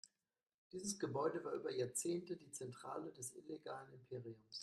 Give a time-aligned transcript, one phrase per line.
[0.71, 4.59] Dieses Gebäude war über Jahrzehnte die Zentrale des illegalen Imperiums.